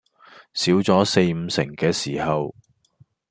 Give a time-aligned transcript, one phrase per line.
[0.55, 2.55] 少咗四五成嘅時候